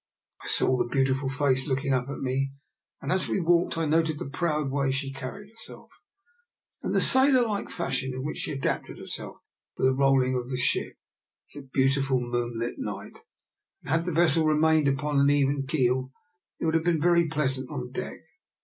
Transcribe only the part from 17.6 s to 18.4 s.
on deck.